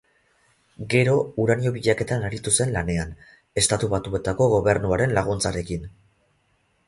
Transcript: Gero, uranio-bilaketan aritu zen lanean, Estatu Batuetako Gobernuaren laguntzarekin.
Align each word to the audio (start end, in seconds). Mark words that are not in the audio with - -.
Gero, 0.93 1.11
uranio-bilaketan 1.43 2.25
aritu 2.29 2.53
zen 2.55 2.73
lanean, 2.77 3.11
Estatu 3.63 3.91
Batuetako 3.93 4.47
Gobernuaren 4.57 5.15
laguntzarekin. 5.19 5.85